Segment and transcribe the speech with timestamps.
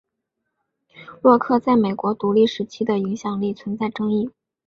[1.21, 4.31] 洛克在美国独立时期的影响力存在争议。